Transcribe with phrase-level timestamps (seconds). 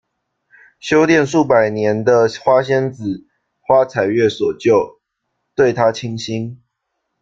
[0.79, 3.27] 修炼数百年的花仙子
[3.59, 4.99] 花采月所救，
[5.53, 6.59] 对他倾心。